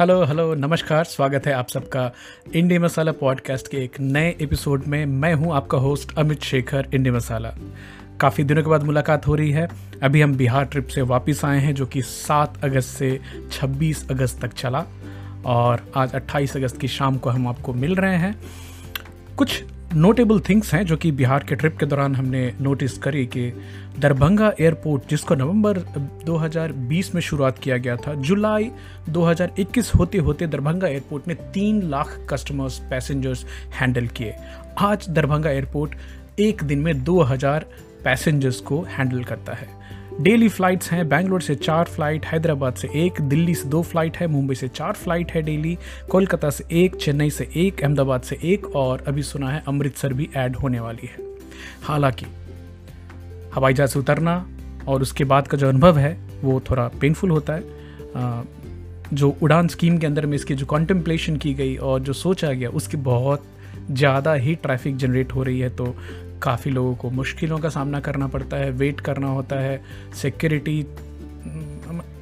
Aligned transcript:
Hello 0.00 0.24
hello, 0.24 0.54
नमस्कार, 0.54 1.04
स्वागत 1.04 1.46
है 1.46 1.52
आप 1.52 1.68
सबका 1.68 2.12
इंडी 2.54 2.78
मसाला 2.78 3.12
पॉडकास्ट 3.12 3.68
के 3.68 3.76
एक 3.76 4.00
नए 4.00 4.36
एपिसोड 4.40 4.84
में। 4.86 5.06
मैं 5.06 5.34
हूँ 5.34 5.54
आपका 5.54 5.78
होस्ट 5.78 6.18
अमित 6.18 6.42
शेखर, 6.42 6.88
इंडी 6.94 7.10
मसाला। 7.10 7.54
काफ़ी 8.20 8.44
दिनों 8.44 8.62
के 8.62 8.70
बाद 8.70 8.82
मुलाकात 8.82 9.26
हो 9.26 9.34
रही 9.34 9.50
है। 9.50 9.68
अभी 10.02 10.22
हम 10.22 10.34
बिहार 10.34 10.64
ट्रिप 10.64 10.88
से 10.88 11.02
वापस 11.02 11.44
आए 11.44 11.58
हैं, 11.58 11.74
जो 11.74 11.86
कि 11.86 12.02
7 12.02 12.64
अगस्त 12.64 12.88
से 12.88 13.20
26 13.52 14.10
अगस्त 14.10 14.40
तक 14.42 14.52
चला 14.52 14.84
और 15.46 15.92
आज 15.96 16.14
28 16.14 16.56
अगस्त 16.56 16.80
की 16.80 16.88
शाम 16.88 17.18
को 17.18 17.30
हम 17.30 17.48
आपको 17.48 17.72
मिल 17.72 17.94
रहे 17.94 18.16
हैं। 18.16 18.40
कुछ 19.36 19.64
नोटेबल 19.96 20.40
थिंग्स 20.40 20.72
हैं 20.74 20.84
जो 20.86 20.96
कि 20.96 21.10
बिहार 21.12 21.44
के 21.48 21.54
ट्रिप 21.54 21.76
के 21.78 21.86
दौरान 21.86 22.16
हमने 22.16 22.52
नोटिस 22.60 22.96
करी 22.98 23.24
कि 23.26 23.52
दरभंगा 23.98 24.52
एयरपोर्ट 24.60 25.02
जिसको 25.10 25.34
नवंबर 25.34 25.78
2020 26.26 27.14
में 27.14 27.20
शुरुआत 27.22 27.58
किया 27.58 27.76
गया 27.76 27.96
था, 27.96 28.14
जुलाई 28.14 28.70
2021 29.08 29.94
होते 29.94 30.18
होते 30.18 30.46
दरभंगा 30.46 30.88
एयरपोर्ट 30.88 31.28
ने 31.28 31.34
तीन 31.34 31.82
लाख 31.82 32.26
कस्टमर्स 32.30 32.78
पैसेंजर्स 32.78 33.44
हैंडल 33.80 34.06
किए। 34.06 34.34
आज 34.78 35.08
दरभंगा 35.08 35.50
एयरपोर्ट 35.50 35.94
एक 36.40 36.64
दिन 36.64 36.78
में 36.78 37.04
2000 37.04 37.66
पैसेंजर्स 38.04 38.60
को 38.60 38.82
हैंडल 38.82 39.24
करता 39.24 39.52
है। 39.52 39.68
डेली 40.20 40.48
फ्लाइट्स 40.48 40.90
हैं, 40.90 41.08
बैंगलोर 41.08 41.40
से 41.40 41.54
चार 41.54 41.84
फ़्लाइट, 41.84 42.26
हैदराबाद 42.26 42.74
से 42.74 42.88
एक, 42.94 43.20
दिल्ली 43.20 43.54
से 43.54 43.68
दो 43.68 43.82
फ़्लाइट 43.82 44.16
है, 44.16 44.26
मुंबई 44.26 44.54
से 44.54 44.68
चार 44.68 44.92
फ़्लाइट 44.92 45.32
है 45.32 45.42
डेली, 45.42 45.78
कोलकाता 46.10 46.50
से 46.50 46.64
एक, 46.72 46.96
चेन्नई 46.96 47.30
से 47.30 47.48
एक, 47.56 47.82
अहमदाबाद 47.82 48.22
से 48.22 48.38
एक 48.44 48.66
और 48.76 49.04
अभी 49.08 49.22
सुना 49.22 49.50
है 49.50 49.62
अमृतसर 49.68 50.12
भी 50.12 50.28
ऐड 50.36 50.56
होने 50.56 50.80
वाली 50.80 51.06
है। 51.06 51.24
हालाँकि, 51.82 52.26
हवाई 53.54 53.74
जहाज़ 53.74 53.90
से 53.90 53.98
उतरना 53.98 54.46
और 54.88 55.02
उसके 55.02 55.24
बाद 55.24 55.48
का 55.48 55.58
जो 55.58 55.68
अनुभव 55.68 55.98
है, 55.98 56.18
वो 56.42 56.60
थोड़ा 56.70 56.88
पेनफुल 57.00 57.30
होता 57.30 57.52
है। 57.52 58.44
जो 59.12 59.36
उड़ान 59.42 59.68
स्कीम 59.68 59.98
के 59.98 60.06
अंदर 60.06 60.26
में 60.26 60.34
इसकी 60.34 60.54
जो 60.54 60.66
कॉन्टम्पलेशन 60.66 61.36
की 61.36 61.54
गई 61.54 61.76
और 61.76 62.00
जो 62.00 62.12
सोचा 62.12 62.52
गया, 62.52 62.68
उसकी 62.68 62.96
बहुत 62.96 63.44
ज़्यादा 63.90 64.32
ही 64.34 64.54
ट्रैफ़िक 64.54 64.96
जनरेट 64.96 65.32
हो 65.32 65.42
रही 65.42 65.60
है 65.60 65.68
तो 65.70 65.94
काफ़ी 66.46 66.70
लोगों 66.70 66.94
को 66.94 67.10
मुश्किलों 67.12 67.58
का 67.58 67.68
सामना 67.70 68.00
करना 68.00 68.26
पड़ता 68.28 68.56
है 68.56 68.70
वेट 68.80 69.00
करना 69.00 69.28
होता 69.28 69.60
है 69.60 69.80
सिक्योरिटी 70.22 70.82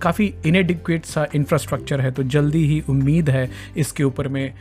काफ़ी 0.03 0.33
इनएडिक्वेट 0.47 1.05
सा 1.05 1.27
इंफ्रास्ट्रक्चर 1.35 2.01
है 2.01 2.11
तो 2.11 2.23
जल्दी 2.33 2.65
ही 2.67 2.81
उम्मीद 2.91 3.31
है 3.31 3.49
इसके 3.77 4.05
ऊपर 4.05 4.29
में 4.29 4.53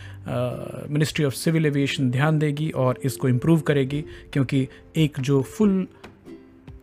मिनिस्ट्री 0.89 1.25
ऑफ़ 1.25 1.33
सिविल 1.33 1.65
एविएशन 1.65 2.09
ध्यान 2.11 2.39
देगी 2.39 2.69
और 2.75 2.99
इसको 3.05 3.29
इम्प्रूव 3.29 3.59
करेगी, 3.61 4.01
क्योंकि 4.33 4.67
एक 4.97 5.19
जो 5.19 5.41
फुल 5.57 5.87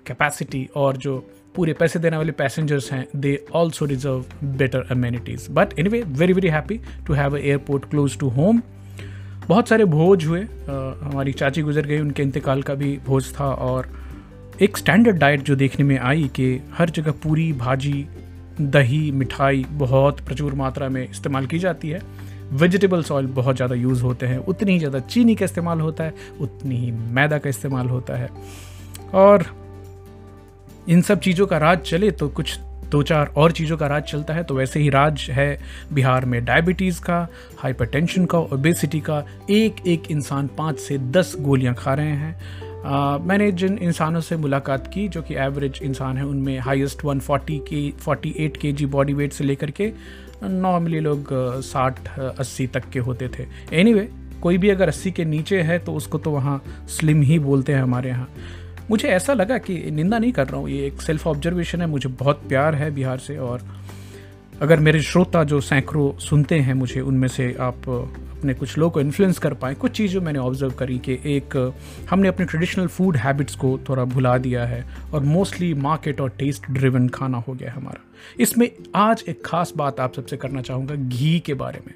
कैपेसिटी 0.06 0.68
और 0.76 0.96
जो 0.96 1.18
पूरे 1.56 1.72
पैसे 1.72 1.98
देने 1.98 2.16
वाले 2.16 2.32
पैसेंजर्स 2.32 2.92
हैं 2.92 3.06
they 3.16 3.32
also 3.54 3.86
deserve 3.86 4.24
better 4.58 4.86
amenities 4.90 5.50
but 5.50 5.78
anyway 5.88 6.02
very 6.20 6.32
very 6.32 6.48
happy 6.48 6.80
to 7.06 7.14
have 7.14 7.36
a 7.36 7.40
airport 7.40 7.90
close 7.90 8.18
to 8.18 8.28
home 8.28 8.62
बहुत 9.50 9.68
सारे 9.68 9.84
भोज 9.86 10.24
हुए। 10.24 10.40
हमारी 11.02 11.32
चाची 11.32 11.62
गुजर 11.62 11.86
गई, 11.86 11.98
उनके 11.98 12.22
इंतकाल 12.22 12.62
का 12.62 12.74
भी 12.74 12.98
भोज 13.06 13.32
था 13.34 13.44
और 13.44 13.88
एक 14.62 14.76
स्टैंडर्ड 14.76 15.16
डाइट 15.18 15.42
जो 15.42 15.56
देखने 15.56 15.84
में 15.84 15.98
आई 15.98 16.30
कि 16.36 16.60
हर 16.74 16.90
जगह 16.90 17.12
पूरी 17.22 17.52
भाजी, 17.54 18.06
दही, 18.60 19.10
मिठाई 19.12 19.64
बहुत 19.72 20.20
प्रचुर 20.20 20.54
मात्रा 20.54 20.88
में 20.88 21.02
इस्तेमाल 21.02 21.46
की 21.46 21.58
जाती 21.58 21.88
है। 21.88 22.00
वेजिटेबल्स 22.52 23.10
ऑयल 23.12 23.26
बहुत 23.32 23.56
ज़्यादा 23.56 23.74
यूज़ 23.74 24.02
होते 24.02 24.26
हैं, 24.26 24.38
उतनी 24.38 24.72
ही 24.72 24.78
ज़्यादा 24.78 24.98
चीनी 25.00 25.34
का 25.34 25.44
इस्तेमाल 25.44 25.80
होता 25.80 26.04
है, 26.04 26.14
उतनी 26.40 26.76
ही 26.76 26.90
मैदा 26.90 27.38
का 27.38 27.50
इस्तेमाल 27.50 27.88
होता 27.88 28.16
है। 28.16 28.28
और 29.14 29.44
इन 30.88 31.02
सब 31.02 31.20
चीज़ों 31.20 31.46
का 31.46 31.58
राज 31.58 31.78
चले 31.80 32.10
तो 32.12 32.28
कुछ 32.30 32.58
दो 32.90 33.02
चार 33.02 33.32
और 33.36 33.52
चीज़ों 33.52 33.76
का 33.76 33.86
राज 33.86 34.02
चलता 34.02 34.34
है 34.34 34.42
तो 34.44 34.54
वैसे 34.54 34.80
ही 34.80 34.88
राज 34.90 35.26
है 35.30 35.60
बिहार 35.92 36.24
में 36.24 36.44
डायबिटीज़ 36.44 37.00
का 37.00 37.28
हाइपरटेंशन 37.58 38.24
का 38.24 38.38
ओबेसिटी 38.38 39.00
का। 39.00 39.24
एक 39.50 39.86
एक 39.86 40.10
इंसान 40.10 40.46
पाँच 40.58 40.78
से 40.78 40.98
दस 40.98 41.36
गोलियाँ 41.40 41.74
खा 41.74 41.94
रहे 41.94 42.06
हैं। 42.06 42.82
आ, 42.82 43.18
मैंने 43.18 43.50
जिन 43.52 43.78
इंसानों 43.78 44.20
से 44.20 44.36
मुलाकात 44.36 44.90
की 44.94 45.08
जो 45.08 45.22
कि 45.22 45.34
एवरेज 45.34 45.80
इंसान 45.82 46.16
है 46.16 46.24
उनमें 46.24 46.58
हाईएस्ट 46.58 47.04
140 47.04 47.58
के 47.68 47.90
48 48.00 48.56
के 48.56 48.72
जी 48.72 48.86
बॉडी 48.86 49.12
वेट 49.12 49.32
से 49.32 49.44
लेकर 49.44 49.70
के 49.70 49.92
नॉर्मली 50.42 51.00
लोग 51.00 51.28
साठ 51.62 52.08
अस्सी 52.18 52.66
तक 52.66 52.88
के 52.92 52.98
होते 52.98 53.28
थे। 53.28 53.46
एनीवे 53.72 54.00
anyway, 54.00 54.40
कोई 54.40 54.58
भी 54.58 54.68
अगर 54.68 54.88
अस्सी 54.88 55.10
के 55.10 55.24
नीचे 55.24 55.60
है 55.62 55.78
तो 55.78 55.94
उसको 55.94 56.18
तो 56.18 56.30
वहाँ 56.30 56.62
स्लिम 56.88 57.22
ही 57.22 57.38
बोलते 57.38 57.72
हैं 57.72 57.82
हमारे 57.82 58.08
यहाँ। 58.08 58.28
मुझे 58.90 59.08
ऐसा 59.08 59.32
लगा 59.32 59.58
कि 59.58 59.74
निंदा 59.90 60.18
नहीं 60.18 60.32
कर 60.32 60.46
रहा 60.46 60.56
हूँ। 60.56 60.68
ये 60.70 60.86
एक 60.86 61.02
सेल्फ 61.02 61.26
ऑब्जर्वेशन 61.26 61.80
है। 61.80 61.86
मुझे 61.86 62.08
बहुत 62.08 62.42
प्यार 62.48 62.74
है 62.74 62.90
बिहार 62.90 63.18
से 63.18 63.36
और 63.38 63.62
अगर 64.62 64.80
मेरे 64.80 65.02
श्रोता 65.02 65.44
जो 65.44 65.60
सैकड़ों 65.60 66.18
सुनते 66.18 66.58
हैं, 66.58 66.74
मुझे 66.74 67.00
उनमें 67.00 67.28
से 67.28 67.56
आप 67.60 67.88
अपने 67.88 68.54
कुछ 68.54 68.76
लोगों 68.78 68.90
को 68.90 69.00
इन्फ्लुएंस 69.00 69.38
कर 69.38 69.54
पाएँ। 69.54 69.74
कुछ 69.74 69.92
चीज़ें 69.92 70.20
मैंने 70.20 70.38
ऑब्ज़र्व 70.38 70.72
करी 70.72 70.98
कि 70.98 71.18
एक, 71.26 71.74
हमने 72.10 72.28
अपने 72.28 72.46
ट्रेडिशनल 72.46 72.86
फ़ूड 72.86 73.16
हैबिट्स 73.16 73.54
को 73.54 73.78
थोड़ा 73.88 74.04
भुला 74.04 74.36
दिया 74.38 74.64
है 74.64 74.84
और 75.14 75.20
मोस्टली 75.20 75.74
मार्केट 75.74 76.20
और 76.20 76.30
टेस्ट 76.30 76.70
ड्रिवन 76.70 77.08
खाना 77.08 77.38
हो 77.38 77.54
गया 77.54 77.70
है 77.70 77.76
हमारा। 77.76 78.04
इसमें 78.40 78.70
आज 78.94 79.24
एक 79.28 79.42
खास 79.44 79.72
बात 79.76 80.00
आप 80.00 80.14
सबसे 80.14 80.36
करना 80.36 80.62
चाहूँगा, 80.62 80.94
घी 80.94 81.40
के 81.40 81.54
बारे 81.54 81.80
में। 81.86 81.94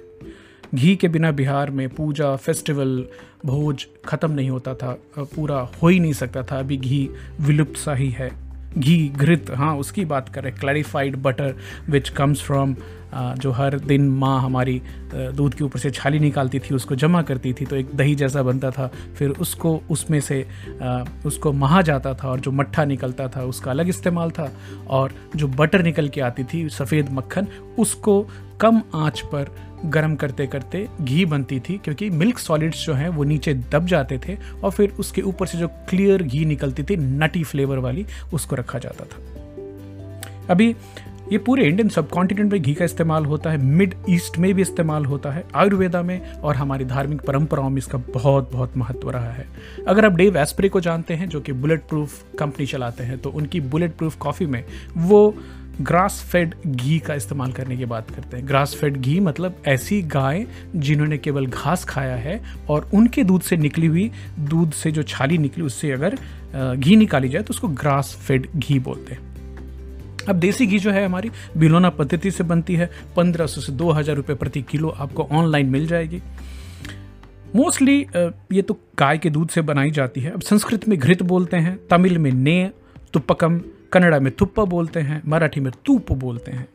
घी 0.74 0.94
के 0.96 1.08
बिना 1.08 1.30
बिहार 1.30 1.70
में 1.70 1.88
पूजा 1.88 2.34
फेस्टिवल 2.36 3.04
भोज 3.46 3.86
ख़त्म 4.06 4.30
नहीं 4.30 4.50
होता 4.50 4.74
था 4.74 4.96
पूरा 5.18 5.58
हो 5.82 5.88
ही 5.88 6.00
नहीं 6.00 6.12
सकता 6.12 6.42
था। 6.42 6.58
अभी 6.58 6.76
घी 6.76 7.08
विलुप्त 7.40 7.76
सा 7.76 7.94
ही 7.94 8.10
है। 8.10 8.30
घी 8.78 9.08
घृत 9.08 9.50
हाँ 9.50 9.76
उसकी 9.76 10.04
बात 10.04 10.28
करें। 10.28 10.52
Clarified 10.54 11.16
butter 11.22 11.54
which 11.90 12.08
comes 12.08 12.42
from 12.42 12.74
जो 13.14 13.50
हर 13.52 13.78
दिन 13.78 14.08
माँ 14.10 14.40
हमारी 14.42 14.80
दूध 15.14 15.54
के 15.54 15.64
ऊपर 15.64 15.78
से 15.78 15.90
छाली 15.90 16.18
निकालती 16.18 16.58
थी, 16.58 16.74
उसको 16.74 16.94
जमा 16.94 17.20
करती 17.22 17.52
थी 17.52 17.64
तो 17.64 17.76
एक 17.76 17.94
दही 17.94 18.14
जैसा 18.14 18.42
बनता 18.42 18.70
था। 18.70 18.86
फिर 19.18 19.30
उसको, 19.30 19.80
उसमें 19.90 20.18
से 20.20 20.40
उसको 21.26 21.52
महा 21.52 21.82
जाता 21.82 22.14
था 22.14 22.30
और 22.30 22.40
जो 22.40 22.50
मट्ठा 22.50 22.84
निकलता 22.84 23.28
था, 23.28 23.44
उसका 23.44 23.70
अलग 23.70 23.88
इस्तेमाल 23.88 24.30
था। 24.30 24.50
और 24.88 25.14
जो 25.36 25.48
बटर 25.48 25.82
निकल 25.82 26.08
के 26.08 26.20
आती 26.20 26.44
थी, 26.44 26.68
सफ़ेद 26.70 27.12
मक्खन, 27.12 27.46
उसको 27.78 28.20
कम 28.60 28.82
आँच 28.94 29.20
पर 29.24 29.54
गर्म 29.84 30.14
करते 30.14 30.46
करते 30.46 30.86
घी 31.00 31.24
बनती 31.24 31.60
थी, 31.60 31.78
क्योंकि 31.84 32.10
मिल्क 32.10 32.38
सॉलिड्स 32.38 32.84
जो 32.86 32.94
हैं 32.94 33.08
वो 33.08 33.24
नीचे 33.24 33.54
दब 33.72 33.86
जाते 33.86 34.18
थे 34.18 34.36
और 34.64 34.70
फिर 34.70 34.92
उसके 34.98 35.22
ऊपर 35.22 35.46
से 35.46 35.58
जो 35.58 35.68
क्लियर 35.88 36.22
घी 36.22 36.44
निकलती 36.44 36.82
थी 36.82 36.96
नटी 36.96 37.44
फ्लेवर 37.44 37.78
वाली, 37.78 38.06
उसको 38.32 38.56
रखा 38.56 38.78
जाता 38.78 39.04
था। 39.04 39.22
अभी 40.50 40.74
ये 41.32 41.38
पूरे 41.38 41.64
इंडियन 41.64 41.88
सब 41.88 42.08
कॉन्टिनेंट 42.08 42.52
में 42.52 42.62
घी 42.62 42.72
का 42.74 42.84
इस्तेमाल 42.84 43.24
होता 43.24 43.50
है 43.50 43.58
मिड 43.58 43.94
ईस्ट 44.10 44.38
में 44.38 44.52
भी 44.54 44.62
इस्तेमाल 44.62 45.04
होता 45.04 45.30
है 45.30 45.44
आयुर्वेदा 45.54 46.02
में 46.02 46.32
और 46.32 46.56
हमारी 46.56 46.84
धार्मिक 46.84 47.20
परंपराओं 47.20 47.70
में 47.70 47.78
इसका 47.78 47.98
बहुत 48.14 48.50
बहुत 48.52 48.76
महत्व 48.76 49.10
रहा 49.10 49.30
है। 49.30 49.46
अगर 49.88 50.06
आप 50.06 50.12
डेव 50.12 50.36
एस्प्रे 50.36 50.68
को 50.68 50.80
जानते 50.80 51.14
हैं, 51.14 51.28
जो 51.28 51.40
कि 51.40 51.52
बुलेट 51.52 51.88
प्रूफ 51.88 52.22
कंपनी 52.38 52.66
चलाते 52.66 53.04
हैं 53.04 53.18
तो 53.18 53.30
उनकी 53.30 53.60
बुलेट 53.60 53.96
प्रूफ 53.96 54.16
कॉफ़ी 54.16 54.46
में 54.46 54.62
वो 54.96 55.34
ग्रास 55.80 56.20
फेड 56.22 56.54
घी 56.66 56.98
का 56.98 57.14
इस्तेमाल 57.14 57.52
करने 57.52 57.76
की 57.76 57.84
बात 57.84 58.10
करते 58.10 58.36
हैं। 58.36 58.46
ग्रास 58.48 58.74
फेड 58.74 58.96
घी 58.96 59.18
मतलब 59.20 59.62
ऐसी 59.66 60.00
गाय 60.04 60.46
जिन्होंने 60.76 61.18
केवल 61.18 61.46
घास 61.46 61.84
खाया 61.84 62.16
है 62.16 62.40
और 62.70 62.88
उनके 62.94 63.24
दूध 63.24 63.42
से 63.42 63.56
निकली 63.56 63.86
हुई, 63.86 64.10
दूध 64.40 64.72
से 64.72 64.90
जो 64.92 65.02
छाली 65.04 65.38
निकली, 65.38 65.64
उससे 65.64 65.90
अगर 65.92 66.18
घी 66.76 66.96
निकाली 66.96 67.28
जाए 67.28 67.42
तो 67.42 67.50
उसको 67.50 67.68
ग्रास 67.70 68.14
फेड 68.26 68.48
घी 68.56 68.78
बोलते 68.80 69.14
हैं। 69.14 69.32
अब 70.28 70.36
देसी 70.36 70.66
घी 70.66 70.78
जो 70.78 70.90
है 70.90 71.04
हमारी 71.04 71.30
बिलोना 71.56 71.90
पद्धति 71.90 72.30
से 72.30 72.44
बनती 72.44 72.74
है। 72.74 72.90
पंद्रह 73.16 73.46
सौ 73.46 73.60
से 73.60 73.72
दो 73.72 73.90
हज़ार 73.90 74.16
रुपये 74.16 74.36
प्रति 74.36 74.62
किलो 74.62 74.88
आपको 74.90 75.28
ऑनलाइन 75.32 75.66
मिल 75.68 75.86
जाएगी। 75.86 76.22
मोस्टली 77.56 78.00
ये 78.52 78.62
तो 78.62 78.78
गाय 78.98 79.18
के 79.18 79.30
दूध 79.30 79.48
से 79.48 79.60
बनाई 79.62 79.90
जाती 79.90 80.20
है। 80.20 80.30
अब 80.30 80.40
संस्कृत 80.42 80.88
में 80.88 80.98
घृत 80.98 81.22
बोलते 81.24 81.56
हैं, 81.56 81.78
तमिल 81.90 82.18
में 82.18 82.32
ने 82.32 82.70
तुप्पकम 83.12 83.60
कन्नड़ा 83.94 84.20
में 84.20 84.32
तुप्पा 84.32 84.64
बोलते 84.66 85.00
हैं, 85.00 85.22
मराठी 85.26 85.60
में 85.60 85.72
तूप 85.86 86.12
बोलते 86.12 86.52
हैं। 86.52 86.68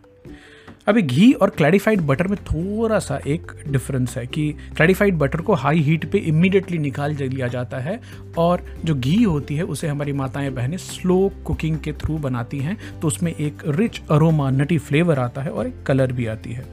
अभी 0.88 1.02
घी 1.02 1.32
और 1.34 1.50
क्लैरिफाइड 1.50 2.02
बटर 2.02 2.28
में 2.28 2.38
थोड़ा 2.44 2.98
सा 3.00 3.20
एक 3.28 3.52
डिफरेंस 3.68 4.16
है 4.18 4.26
कि 4.28 4.52
क्लैरिफाइड 4.76 5.18
बटर 5.18 5.42
को 5.42 5.54
हाई 5.54 5.80
हीट 5.80 6.10
पे 6.12 6.18
इमीडिएटली 6.18 6.78
निकाल 6.78 7.16
लिया 7.16 7.48
जाता 7.48 7.80
है 7.80 8.00
और 8.38 8.64
जो 8.86 8.96
घी 8.96 9.22
होती 9.24 9.56
है, 9.56 9.64
उसे 9.64 9.88
हमारी 9.88 10.14
माताएँ 10.14 10.50
बहनें 10.50 10.78
स्लो 10.78 11.32
कुकिंग 11.46 11.78
के 11.80 11.94
थ्रू 11.94 12.18
बनाती 12.18 12.60
हैं 12.60 12.78
तो 13.02 13.08
उसमें 13.08 13.34
एक 13.34 13.64
रिच 13.70 14.02
अरोमा 14.12 14.50
नटी 14.52 14.78
फ्लेवर 14.80 15.20
आता 15.20 15.42
है 15.42 15.52
और 15.52 15.68
एक 15.68 15.84
कलर 15.84 16.12
भी 16.12 16.26
आती 16.26 16.54
है। 16.54 16.66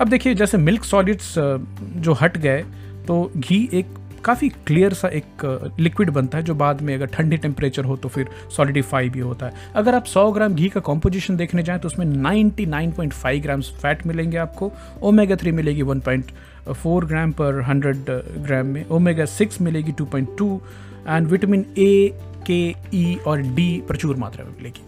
अब 0.00 0.08
देखिए, 0.08 0.34
जैसे 0.34 0.58
मिल्क 0.58 0.84
सॉलिड्स 0.84 1.34
जो 1.98 2.12
हट 2.12 2.38
गए 2.38 2.64
तो 3.06 3.30
घी 3.36 3.68
एक 3.72 3.86
काफ़ी 4.26 4.48
क्लियर 4.66 4.94
सा 4.94 5.08
एक 5.08 5.74
लिक्विड 5.80 6.10
बनता 6.10 6.38
है 6.38 6.44
जो 6.44 6.54
बाद 6.54 6.80
में 6.82 6.94
अगर 6.94 7.06
ठंडी 7.06 7.36
टेम्परेचर 7.36 7.84
हो 7.84 7.96
तो 7.96 8.08
फिर 8.08 8.28
सॉलिडिफाई 8.56 9.08
भी 9.08 9.20
होता 9.20 9.46
है। 9.46 9.72
अगर 9.74 9.94
आप 9.94 10.04
100 10.06 10.30
ग्राम 10.34 10.54
घी 10.54 10.68
का 10.68 10.80
कॉम्पोजिशन 10.80 11.36
देखने 11.36 11.62
जाएँ 11.62 11.78
तो 11.78 11.88
उसमें 11.88 12.06
99.5 12.06 13.40
ग्राम्स 13.42 13.70
फैट 13.82 14.06
मिलेंगे 14.06 14.36
आपको 14.36 14.72
ओमेगा 15.02 15.36
थ्री 15.36 15.52
मिलेगी 15.52 15.82
1.4 15.82 17.04
ग्राम 17.04 17.32
पर 17.32 17.62
100 17.64 17.94
ग्राम 18.38 18.66
में 18.66 18.84
ओमेगा 18.88 19.24
सिक्स 19.24 19.60
मिलेगी 19.60 19.92
2.2 19.92 20.50
एंड 21.08 21.26
विटामिन 21.26 21.66
ए 21.78 22.10
के 22.46 22.60
ई 22.94 23.16
और 23.26 23.40
डी 23.54 23.70
प्रचुर 23.88 24.16
मात्रा 24.16 24.44
में 24.44 24.52
मिलेगी। 24.56 24.82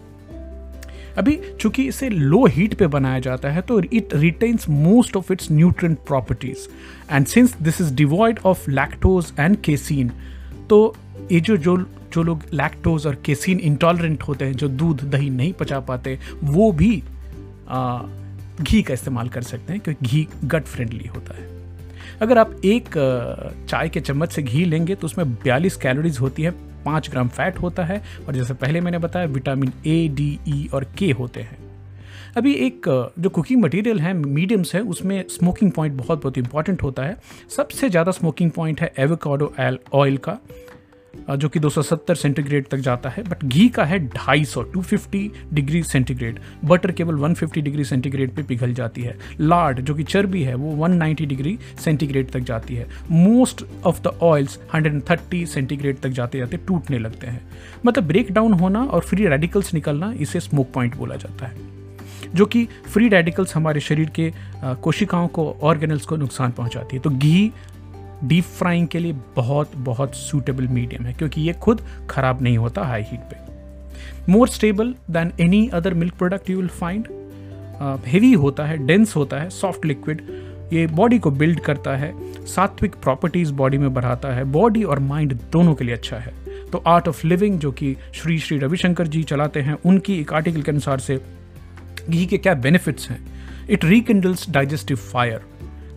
अभी 1.19 1.39
चूँकि 1.59 1.87
इसे 1.87 2.09
लो 2.09 2.45
हीट 2.45 2.73
पे 2.73 2.87
बनाया 2.87 3.19
जाता 3.19 3.49
है 3.49 3.61
तो 3.61 3.79
it 3.79 4.09
retains 4.13 4.69
most 4.69 5.15
of 5.15 5.33
its 5.33 5.51
nutrient 5.51 5.97
properties 5.97 6.67
and 7.11 7.25
since 7.25 7.55
this 7.61 7.81
is 7.81 7.93
devoid 7.93 8.39
of 8.45 8.71
lactose 8.71 9.33
and 9.39 9.57
casein 9.57 10.11
तो 10.69 10.95
ये 11.31 11.39
जो 11.39 11.57
जो 11.57 11.77
जो 12.13 12.23
लोग 12.23 12.41
लैक्टोज 12.53 13.07
और 13.07 13.15
केसिन 13.25 13.59
इंटॉलरेंट 13.59 14.23
होते 14.23 14.45
हैं 14.45 14.53
जो 14.53 14.67
दूध 14.67 15.01
दही 15.01 15.29
नहीं 15.29 15.53
पचा 15.53 15.79
पाते 15.79 16.19
वो 16.43 16.71
भी 16.71 17.03
आ, 17.69 18.01
घी 18.61 18.81
का 18.81 18.93
इस्तेमाल 18.93 19.29
कर 19.29 19.41
सकते 19.41 19.73
हैं 19.73 19.81
क्योंकि 19.81 20.05
घी 20.05 20.27
गट 20.45 20.63
फ्रेंडली 20.63 21.07
होता 21.07 21.37
है। 21.37 21.49
अगर 22.21 22.37
आप 22.37 22.61
एक 22.65 22.85
चाय 23.69 23.89
के 23.89 23.99
चम्मच 23.99 24.31
से 24.31 24.43
घी 24.43 24.65
लेंगे 24.65 24.95
तो 24.95 25.07
उसमें 25.07 25.37
42 25.37 25.75
कैलोरीज 25.75 26.19
होती 26.19 26.43
है 26.43 26.68
पाँच 26.85 27.09
ग्राम 27.09 27.27
फैट 27.29 27.57
होता 27.57 27.83
है 27.83 28.01
और 28.27 28.33
जैसे 28.33 28.53
पहले 28.55 28.81
मैंने 28.81 28.97
बताया, 28.97 29.25
विटामिन 29.27 29.73
ए 29.87 30.07
डी 30.07 30.39
ई 30.47 30.69
और 30.73 30.83
के 30.97 31.11
होते 31.11 31.41
हैं। 31.41 31.57
अभी 32.37 32.53
एक, 32.55 32.87
जो 33.19 33.29
कुकिंग 33.29 33.61
मटेरियल 33.61 33.99
है 33.99 34.13
मीडियम्स 34.13 34.73
है, 34.75 34.81
उसमें 34.83 35.23
स्मोकिंग 35.29 35.71
पॉइंट 35.71 35.95
बहुत 35.95 36.21
बहुत 36.21 36.37
इंपॉर्टेंट 36.37 36.83
होता 36.83 37.03
है। 37.03 37.17
सबसे 37.49 37.89
ज़्यादा 37.89 38.11
स्मोकिंग 38.11 38.51
पॉइंट 38.51 38.81
है 38.81 38.91
एवोकाडो 38.99 39.53
ऑयल 39.93 40.17
का। 40.17 40.37
जो 41.35 41.49
कि 41.49 41.59
270 41.59 42.15
सेंटीग्रेड 42.15 42.67
तक 42.67 42.77
जाता 42.77 43.09
है, 43.09 43.23
बट 43.23 43.45
घी 43.45 43.69
का 43.69 43.83
है 43.83 43.99
250 43.99 44.63
250 44.63 45.31
डिग्री 45.53 45.83
सेंटीग्रेड। 45.83 46.39
बटर 46.65 46.91
केवल 46.91 47.15
150 47.15 47.61
डिग्री 47.61 47.83
सेंटीग्रेड 47.83 48.35
पे 48.35 48.43
पिघल 48.43 48.73
जाती 48.73 49.01
है। 49.01 49.17
लार्ड 49.39 49.79
जो 49.79 49.95
कि 49.95 50.03
चर्बी 50.03 50.43
है, 50.43 50.55
वो 50.55 50.85
190 50.85 51.25
डिग्री 51.25 51.59
सेंटीग्रेड 51.79 52.31
तक 52.31 52.39
जाती 52.39 52.75
है। 52.75 52.87
Most 53.11 53.65
of 53.85 54.01
the 54.01 54.07
oils 54.07 54.59
130 54.75 55.45
centigrade 55.45 55.99
तक 55.99 56.09
जाते 56.09 56.37
जाते 56.37 56.57
टूटने 56.57 56.99
लगते 56.99 57.27
हैं। 57.27 57.41
मतलब 57.85 58.03
ब्रेक 58.03 58.31
डाउन 58.31 58.53
होना 58.53 58.83
और 58.83 59.01
फ्री 59.01 59.27
रेडिकल्स 59.27 59.73
निकलना, 59.73 60.11
इसे 60.11 60.39
स्मोक 60.39 60.71
पॉइंट 60.73 60.95
बोला 60.95 61.15
जाता 61.15 61.45
है। 61.45 61.79
जो 62.35 62.45
कि 62.45 62.65
फ्री 62.65 63.09
रेडिकल्स 63.09 63.55
हमारे 63.55 63.79
शरीर 63.79 64.09
के 64.09 64.33
कोशिकाओं 64.63 65.27
को, 65.27 65.57
ऑर्गेनल्स 65.61 66.05
को 66.05 66.15
नुकसान 66.15 66.51
पहुंचाती 66.51 66.95
है। 66.95 67.01
तो 67.01 67.09
घी 67.09 67.51
डीप 68.23 68.43
फ्राइंग 68.43 68.87
के 68.87 68.99
लिए 68.99 69.13
बहुत 69.35 69.75
बहुत 69.77 70.15
सूटेबल 70.15 70.67
मीडियम 70.67 71.05
है, 71.05 71.13
क्योंकि 71.13 71.41
ये 71.41 71.53
खुद 71.53 71.81
खराब 72.09 72.41
नहीं 72.41 72.57
होता 72.57 72.83
हाई 72.83 73.01
हीट 73.01 73.19
पे। 73.29 74.31
More 74.31 74.49
stable 74.49 74.93
than 75.11 75.31
any 75.39 75.67
other 75.73 75.93
milk 75.93 76.13
product 76.13 76.49
you 76.49 76.57
will 76.57 76.67
find 76.69 77.07
heavy 78.07 78.31
होता 78.33 78.65
है 78.65 78.77
डेंस 78.87 79.15
होता 79.15 79.37
है 79.37 79.49
सॉफ्ट 79.49 79.85
लिक्विड 79.85 80.21
ये 80.73 80.85
बॉडी 80.87 81.19
को 81.19 81.31
बिल्ड 81.31 81.59
करता 81.59 81.95
है, 81.97 82.13
सात्विक 82.45 82.95
प्रॉपर्टीज़ 82.95 83.53
बॉडी 83.53 83.77
में 83.77 83.93
बढ़ाता 83.93 84.33
है। 84.33 84.43
बॉडी 84.43 84.83
और 84.83 84.99
माइंड 84.99 85.33
दोनों 85.51 85.73
के 85.75 85.83
लिए 85.83 85.95
अच्छा 85.95 86.17
है। 86.17 86.33
तो 86.71 86.83
आर्ट 86.87 87.07
ऑफ़ 87.07 87.25
लिविंग 87.27 87.57
जो 87.59 87.71
कि 87.71 87.95
श्री 88.15 88.37
श्री 88.39 88.57
रविशंकर 88.57 89.07
जी 89.07 89.23
चलाते 89.23 89.61
हैं, 89.61 89.77
उनकी 89.85 90.19
एक 90.19 90.33
आर्टिकल 90.33 90.61
के 90.61 90.71
अनुसार 90.71 90.99
से, 90.99 91.19
घी 92.09 92.25
के 92.25 92.37
क्या 92.37 92.53
बेनिफिट्स 92.55 93.09
हैं? 93.09 93.19
इट 93.69 93.85
रिकिंडल्स 93.85 94.49
डाइजेस्टिव 94.49 94.97
फायर 94.97 95.41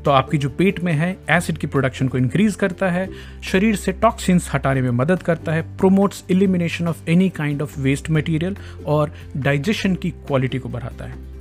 तो 0.04 0.10
आपकी 0.10 0.38
जो 0.38 0.48
पेट 0.48 0.80
में 0.80 0.92
है 0.92 1.16
एसिड 1.30 1.58
की 1.58 1.66
प्रोडक्शन 1.66 2.08
को 2.08 2.18
इंक्रीज 2.18 2.54
करता 2.54 2.90
है, 2.90 3.08
शरीर 3.42 3.76
से 3.76 3.92
टॉक्सिन्स 3.92 4.50
हटाने 4.54 4.82
में 4.82 4.90
मदद 4.90 5.22
करता 5.22 5.52
है 5.52 5.62
promotes 5.76 6.24
elimination 6.30 6.88
of 6.88 7.10
any 7.10 7.28
kind 7.28 7.62
of 7.62 7.80
waste 7.80 8.10
material 8.10 8.56
और 8.86 9.12
डाइजेशन 9.36 9.94
की 9.94 10.10
क्वालिटी 10.10 10.58
को 10.58 10.68
बढ़ाता 10.68 11.04
है। 11.04 11.31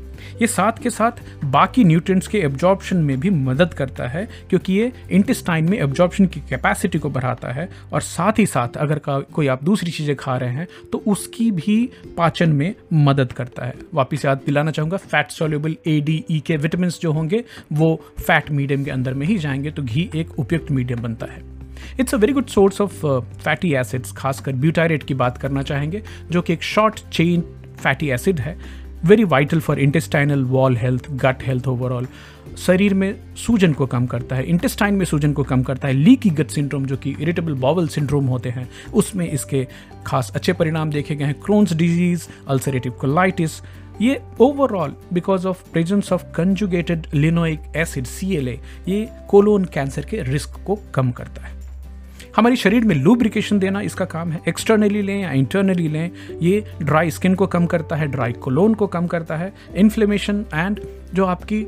ये 0.42 0.48
साथ 0.48 0.82
के 0.84 0.90
साथ 0.90 1.22
बाकी 1.46 1.84
न्यूट्रिएंट्स 1.84 2.28
के 2.28 2.40
एब्जॉर्प्शन 2.40 2.98
में 2.98 3.20
भी 3.20 3.30
मदद 3.30 3.74
करता 3.74 4.08
है, 4.08 4.28
क्योंकि 4.50 4.74
ये 4.74 4.92
इंटेस्टाइन 5.12 5.70
में 5.70 5.78
एब्जॉर्प्शन 5.80 6.26
की 6.26 6.40
कैपेसिटी 6.50 7.00
को 7.00 7.10
बढ़ाता 7.10 7.52
है 7.52 7.70
और 7.94 8.02
साथ 8.02 8.40
ही 8.40 8.46
साथ 8.46 8.78
अगर 8.78 9.02
कोई 9.08 9.48
आप 9.48 9.64
दूसरी 9.64 9.92
चीज़ें 9.92 10.16
खा 10.16 10.38
रहे 10.38 10.54
हैं 10.54 10.68
तो 10.92 11.04
उसकी 11.08 11.50
भी 11.52 11.78
पाचन 12.18 12.50
में 12.52 12.74
मदद 12.96 13.32
करता 13.34 13.66
है। 13.66 13.74
वापिस 13.94 14.26
याद 14.26 14.42
दिलाना 14.46 14.72
चाहूँगा 14.72 14.98
fat 15.00 15.32
soluble 15.32 15.76
A 15.88 16.00
D 16.02 16.24
E 16.32 16.40
के 16.40 16.58
विटामिन 16.58 16.90
जो 16.92 17.12
होंगे, 17.12 17.44
वो 17.74 17.96
फैट 18.20 18.52
मीडियम 18.52 18.84
के 18.84 18.92
अंदर 18.92 19.14
में 19.14 19.26
ही 19.28 19.38
जाएँगे 19.38 19.72
तो 19.72 19.84
घी 19.84 20.10
एक 20.16 20.40
उपयुक्त 20.40 20.72
मीडियम 20.72 21.02
बनता 21.02 21.26
है। 21.26 21.42
It's 22.00 22.14
a 22.16 22.18
very 22.18 22.34
good 22.34 22.48
source 22.48 22.82
of 22.82 23.06
fatty 23.44 23.74
acids 23.76 24.12
खासकर 24.12 24.54
ब्यूटारेट 24.54 25.04
की 25.04 25.14
बात 25.14 25.38
करना 25.38 25.62
चाहेंगे, 25.64 26.02
जो 26.32 26.42
कि 26.42 26.54
एक 26.54 26.64
शॉर्ट 26.64 27.00
चेन 27.10 27.42
फैटी 27.80 28.10
एसिड 28.10 28.40
है। 28.40 28.58
Very 29.06 29.24
vital 29.24 29.60
for 29.60 29.80
intestinal 29.80 30.44
wall 30.46 30.78
health 30.78 31.10
gut 31.12 31.44
health 31.44 31.68
overall 31.68 32.08
शरीर 32.58 32.94
में 32.94 33.36
सूजन 33.38 33.74
को 33.74 33.86
कम 33.86 34.06
करता 34.06 34.36
है 34.36 34.44
इंटेस्टाइन 34.44 34.94
में 34.94 35.06
सूजन 35.06 35.34
को 35.34 35.44
कम 35.44 35.64
करता 35.64 35.88
है, 35.88 35.94
लीकी 35.94 36.30
गट 36.30 36.48
सिंड्रोम 36.48 36.86
जो 36.86 36.98
कि 36.98 37.16
इरिटेबल 37.22 37.54
बॉवल 37.54 37.88
सिंड्रोम 37.88 38.26
होते 38.26 38.50
हैं, 38.50 38.68
उसमें 38.94 39.28
इसके 39.30 39.68
खास 40.06 40.32
अच्छे 40.36 40.54
परिणाम 40.54 40.92
देखे 40.92 41.16
गए 41.16 41.26
हैं 41.26 41.40
क्रोन्स 41.42 41.74
डिज़ीज़ 41.74 42.28
अल्सरेटिव 42.48 42.92
कोलाइटिस 42.92 43.62
ये 44.02 44.22
overall 44.42 44.96
because 45.14 45.48
of 45.48 45.64
presence 45.72 46.12
of 46.14 46.24
conjugated 46.36 47.08
linoleic 47.14 47.72
acid 47.76 48.06
CLA 48.06 48.60
ये 48.88 49.08
कोलोन 49.30 49.66
कैंसर 49.66 50.06
के 50.06 50.22
रिस्क 50.24 50.60
को 50.68 50.80
कम 50.96 51.12
करता 51.12 51.46
है। 51.46 51.60
हमारी 52.36 52.56
शरीर 52.56 52.86
में 52.86 52.96
लूब्रिकेशन 52.96 53.60
देना 53.60 53.82
इसका 53.82 54.06
काम 54.06 54.32
है। 54.32 54.42
एक्सटर्नली 54.48 55.02
लें 55.02 55.22
या 55.22 55.32
इंटरनली 55.32 55.88
लें, 55.88 56.12
ये 56.42 56.64
ड्राई 56.84 57.12
स्किन 57.12 57.36
को 57.36 57.48
कम 57.48 57.66
करता 57.66 57.96
है 57.96 58.08
ड्राई 58.08 58.34
कोलोन 58.34 58.74
को 58.74 58.88
कम 58.88 59.08
करता 59.08 59.38
है। 59.38 59.54
इन्फ्लेमेशन 59.76 60.46
एंड 60.54 60.80
जो 61.14 61.26
आपकी 61.26 61.66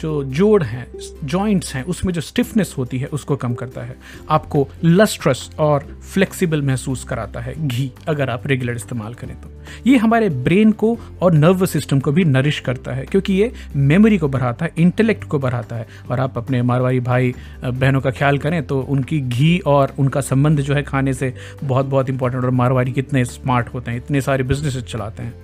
जो 0.00 0.22
जोड़ 0.24 0.62
हैं 0.62 0.86
जॉइंट्स 1.24 1.74
हैं, 1.74 1.82
उसमें 1.84 2.12
जो 2.12 2.20
स्टिफनेस 2.20 2.74
होती 2.78 2.98
है, 2.98 3.06
उसको 3.08 3.36
कम 3.36 3.54
करता 3.54 3.82
है। 3.82 3.96
आपको 4.30 4.66
लस्ट्रस 4.84 5.50
और 5.58 5.86
फ्लेक्सिबल 6.04 6.62
महसूस 6.62 7.04
कराता 7.04 7.40
है 7.40 7.54
घी, 7.68 7.90
अगर 8.08 8.30
आप 8.30 8.46
रेगुलर 8.46 8.76
इस्तेमाल 8.76 9.14
करें 9.14 9.34
तो। 9.36 9.50
ये 9.86 9.96
हमारे 9.96 10.28
ब्रेन 10.28 10.72
को 10.72 10.96
और 11.22 11.34
नर्वस 11.34 11.70
सिस्टम 11.70 12.00
को 12.00 12.12
भी 12.12 12.24
नरिश 12.24 12.60
करता 12.60 12.92
है, 12.92 13.04
क्योंकि 13.04 13.32
ये 13.32 13.52
मेमोरी 13.76 14.18
को 14.18 14.28
बढ़ाता 14.28 14.64
है 14.64 14.72
इंटेलेक्ट 14.78 15.24
को 15.24 15.38
बढ़ाता 15.38 15.76
है। 15.76 15.86
और 16.10 16.20
आप 16.20 16.38
अपने 16.38 16.62
मारवाड़ी 16.62 17.00
भाई 17.00 17.34
बहनों 17.64 18.00
का 18.00 18.10
ख्याल 18.10 18.38
करें 18.38 18.62
तो 18.66 18.80
उनकी 18.80 19.20
घी 19.20 19.58
और 19.66 19.94
उनका 19.98 20.20
संबंध 20.22 20.60
जो 20.60 20.74
है 20.74 20.82
खाने 20.82 21.14
से 21.14 21.32
बहुत 21.64 21.86
बहुत 21.86 22.08
इंपॉर्टेंट 22.08 22.44
और 22.44 22.50
मारवाड़ी 22.52 22.92
कितने 22.92 23.24
स्मार्ट 23.24 23.74
होते 23.74 23.90
हैं, 23.90 23.98
इतने 23.98 24.20
सारे 24.20 24.44
बिज़नेस 24.44 24.76
चलाते 24.84 25.22
हैं। 25.22 25.34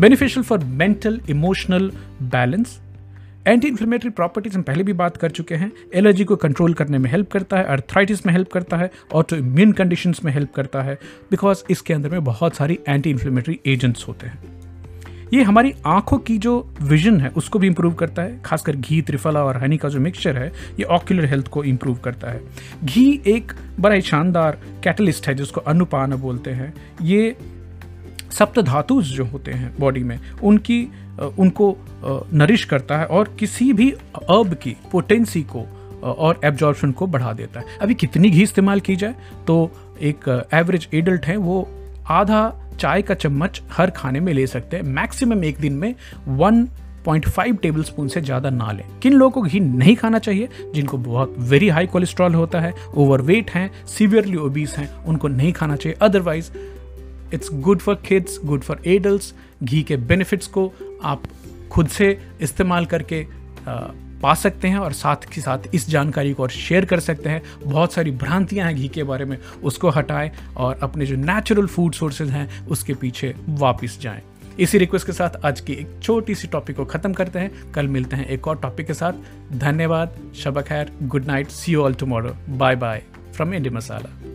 Beneficial 0.00 0.44
for 0.44 0.58
mental 0.58 1.20
emotional 1.30 1.90
balance 2.24 2.80
anti 3.46 3.68
inflammatory 3.68 4.10
properties 4.10 4.54
हम 4.54 4.62
पहले 4.62 4.84
भी 4.84 4.92
बात 4.92 5.16
कर 5.16 5.30
चुके 5.30 5.54
हैं। 5.54 5.72
एलर्जी 5.94 6.24
को 6.24 6.36
कंट्रोल 6.36 6.74
करने 6.74 6.98
में 6.98 7.10
हेल्प 7.10 7.30
करता 7.30 7.56
है 7.56 7.64
अर्थराइटिस 7.64 8.26
में 8.26 8.32
हेल्प 8.32 8.50
करता 8.52 8.76
है 8.76 8.90
ऑटो 9.14 9.36
इम्यून 9.36 9.72
कंडीशन 9.72 10.14
में 10.24 10.32
हेल्प 10.32 10.52
करता 10.52 10.82
है 10.82 10.98
बिकॉज़ 11.30 11.64
इसके 11.70 11.94
अंदर 11.94 12.10
में 12.10 12.24
बहुत 12.24 12.56
सारी 12.56 12.78
एंटी 12.88 13.10
इन्फ्लेमेटरी 13.10 13.60
एजेंट्स 13.66 14.08
होते 14.08 14.26
हैं। 14.26 14.38
ये 15.34 15.42
हमारी 15.42 15.72
आँखों 15.86 16.18
की 16.18 16.38
जो 16.38 16.74
विजन 16.82 17.20
है, 17.20 17.28
उसको 17.28 17.58
भी 17.58 17.66
इम्प्रूव 17.66 17.94
करता 17.94 18.22
है। 18.22 18.42
खासकर 18.42 18.76
घी, 18.76 19.02
त्रिफला 19.02 19.44
और 19.44 19.56
हनी 19.56 19.76
का 19.76 19.88
जो 19.88 20.00
मिक्सचर 20.00 20.36
है, 20.36 20.48
ये 20.78 20.82
ऑक्यूलर 20.82 21.24
हेल्थ 21.24 21.48
को 21.48 21.64
इम्प्रूव 21.64 21.96
करता 21.96 22.30
है। 22.30 22.40
घी 22.84 23.22
एक 23.26 23.52
बड़ा 23.80 23.94
ही 23.94 24.00
शानदार 24.00 24.58
कैटलिस्ट 24.84 25.28
है, 25.28 25.34
जिसको 25.34 25.60
अनुपान 25.60 26.14
बोलते 26.14 26.50
हैं। 26.50 26.74
ये 27.02 27.36
सप्त 28.30 28.58
धातु 28.58 29.02
जो 29.02 29.24
होते 29.24 29.52
हैं 29.52 29.74
बॉडी 29.80 30.02
में, 30.02 30.20
उनकी 30.42 30.88
उनको 31.18 31.76
नरिश 32.34 32.64
करता 32.64 32.98
है 32.98 33.06
और 33.06 33.34
किसी 33.38 33.72
भी 33.72 33.90
अर्ब 33.90 34.54
की 34.54 34.76
पोटेंसी 34.92 35.42
को 35.54 35.66
और 36.04 36.40
एब्जॉर्प्शन 36.44 36.92
को 36.92 37.06
बढ़ा 37.06 37.32
देता 37.32 37.60
है। 37.60 37.78
अभी 37.82 37.94
कितनी 37.94 38.30
घी 38.30 38.42
इस्तेमाल 38.42 38.80
की 38.80 38.96
जाए? 38.96 39.14
तो 39.46 39.70
एक 40.02 40.48
एवरेज 40.54 40.88
एडल्ट 40.94 41.26
है, 41.26 41.36
वो 41.36 41.68
आधा 42.08 42.52
चाय 42.80 43.02
का 43.02 43.14
चम्मच 43.14 43.62
हर 43.72 43.90
खाने 43.90 44.20
में 44.20 44.32
ले 44.32 44.46
सकते 44.46 44.76
हैं। 44.76 44.84
मैक्सिमम 44.84 45.44
एक 45.44 45.60
दिन 45.60 45.72
में 45.74 45.94
one 46.28 46.66
point 47.04 47.28
five 47.28 47.56
table 47.56 47.82
spoon 47.82 48.08
से 48.08 48.20
ज़्यादा 48.20 48.50
ना 48.50 48.70
लें। 48.72 48.84
किन 49.02 49.12
लोगों 49.12 49.30
को 49.32 49.42
घी 49.42 49.60
नहीं 49.60 49.94
खाना 49.96 50.18
चाहिए? 50.18 50.48
जिनको 50.74 50.98
बहुत 50.98 51.34
वेरी 51.40 51.68
हाई 51.68 51.86
कोलेस्ट्रॉल 51.86 52.34
होता 52.34 52.60
है 52.60 52.72
ओवरवेट 52.94 53.50
हैं 53.50 53.70
सीवियरली 53.88 54.36
ओबीस 54.36 54.76
हैं, 54.78 54.88
उनको 55.04 55.28
नहीं 55.28 55.52
खाना 55.52 55.76
चाहिए। 55.76 55.98
Otherwise 56.02 56.50
it's 57.34 57.48
good 57.52 57.78
for 57.78 57.94
kids 57.94 58.38
good 58.44 58.62
for 58.62 58.82
adult 58.86 59.22
घी 59.62 59.82
के 59.82 59.96
बेनिफिट्स 59.96 60.46
को 60.46 60.72
आप 61.04 61.22
खुद 61.70 61.88
से 61.88 62.18
इस्तेमाल 62.40 62.86
करके 62.86 63.26
पा 64.22 64.34
सकते 64.34 64.68
हैं 64.68 64.78
और 64.78 64.92
साथ 64.92 65.16
के 65.34 65.40
साथ 65.40 65.58
इस 65.74 65.90
जानकारी 65.90 66.32
को 66.32 66.42
और 66.42 66.50
शेयर 66.50 66.84
कर 66.84 67.00
सकते 67.00 67.28
हैं। 67.28 67.42
बहुत 67.64 67.92
सारी 67.92 68.10
भ्रांतियाँ 68.10 68.66
हैं 68.66 68.76
घी 68.76 68.88
के 68.88 69.02
बारे 69.02 69.24
में, 69.24 69.38
उसको 69.64 69.90
हटाएँ 69.90 70.32
और 70.56 70.78
अपने 70.82 71.06
जो 71.06 71.16
नेचुरल 71.16 71.66
फ़ूड 71.66 71.92
सोर्सेज 71.92 72.30
हैं, 72.30 72.66
उसके 72.66 72.94
पीछे 72.94 73.34
वापस 73.48 73.98
जाएँ। 74.00 74.22
इसी 74.58 74.78
रिक्वेस्ट 74.78 75.06
के 75.06 75.12
साथ 75.12 75.30
आज 75.44 75.60
की 75.60 75.72
एक 75.72 75.88
छोटी 76.02 76.34
सी 76.34 76.48
टॉपिक 76.48 76.76
को 76.76 76.84
खत्म 76.84 77.12
करते 77.12 77.38
हैं। 77.38 77.72
कल 77.72 77.88
मिलते 77.88 78.16
हैं 78.16 78.26
एक 78.26 78.48
और 78.48 78.56
टॉपिक 78.56 78.86
के 78.86 78.94
साथ। 78.94 79.12
धन्यवाद, 79.52 80.16
शब 80.36 80.60
खैर 80.60 80.92
good 81.02 81.24
night 81.24 81.48
see 81.48 81.74
all 81.74 81.94
tomorrow 81.94 82.36
bye 82.48 82.76
bye 82.76 83.02
from 83.34 83.54
Indie 83.54 83.70
Masala 83.70 84.25